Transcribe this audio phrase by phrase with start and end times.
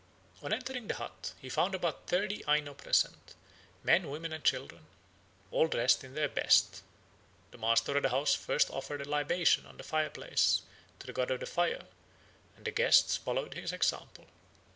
[0.41, 3.35] On entering the hut he found about thirty Aino present,
[3.83, 4.87] men, women, and children,
[5.51, 6.81] all dressed in their best.
[7.51, 10.63] The master of the house first offered a libation on the fireplace
[10.97, 11.85] to the god of the fire,
[12.57, 14.25] and the guests followed his example.